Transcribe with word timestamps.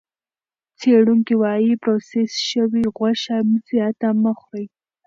څېړونکي 0.79 1.33
وايي 1.41 1.73
پروسس 1.83 2.31
شوې 2.49 2.83
غوښه 2.97 3.37
زیاته 3.69 4.09
مه 4.23 4.31
خورئ. 4.39 4.65